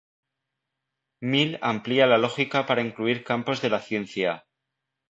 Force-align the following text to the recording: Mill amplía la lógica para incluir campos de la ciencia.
Mill 1.21 1.59
amplía 1.61 2.07
la 2.07 2.17
lógica 2.17 2.65
para 2.65 2.81
incluir 2.81 3.23
campos 3.23 3.61
de 3.61 3.69
la 3.69 3.81
ciencia. 3.81 4.47